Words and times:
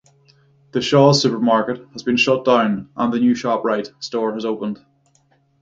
The 0.71 0.81
Shaw's 0.81 1.21
supermarket 1.21 1.85
has 1.93 2.01
been 2.01 2.17
shut 2.17 2.43
down 2.43 2.89
and 2.97 3.13
the 3.13 3.19
new 3.19 3.35
ShopRite 3.35 4.03
store 4.03 4.33
has 4.33 4.45
opened. 4.45 4.83